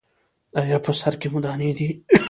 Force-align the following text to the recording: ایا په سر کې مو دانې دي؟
ایا 0.59 0.77
په 0.85 0.91
سر 0.99 1.13
کې 1.21 1.27
مو 1.31 1.39
دانې 1.45 1.69
دي؟ 1.77 1.89